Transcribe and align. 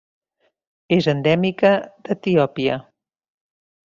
És 0.97 1.09
endèmica 1.13 1.73
d'Etiòpia. 2.09 2.81